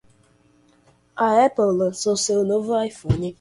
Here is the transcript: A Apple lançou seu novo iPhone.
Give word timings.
A 1.15 1.37
Apple 1.45 1.71
lançou 1.77 2.17
seu 2.17 2.43
novo 2.43 2.75
iPhone. 2.83 3.29